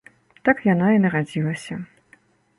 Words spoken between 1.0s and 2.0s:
нарадзілася.